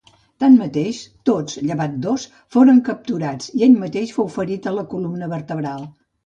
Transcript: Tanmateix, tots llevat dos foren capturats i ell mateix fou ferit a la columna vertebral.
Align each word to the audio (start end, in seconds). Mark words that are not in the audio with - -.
Tanmateix, 0.43 1.01
tots 1.29 1.59
llevat 1.67 1.99
dos 2.05 2.25
foren 2.55 2.79
capturats 2.87 3.53
i 3.59 3.63
ell 3.69 3.77
mateix 3.85 4.15
fou 4.17 4.33
ferit 4.39 4.67
a 4.73 4.75
la 4.79 4.87
columna 4.95 5.31
vertebral. 5.37 5.87